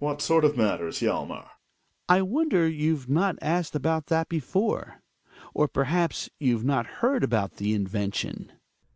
[0.00, 1.36] What sort of matters, Hjalmar?
[1.36, 1.50] Hjalmar.
[2.08, 5.04] I wonder you've not asked about that before?
[5.54, 8.50] Or, perhaps, you've not heard about the invention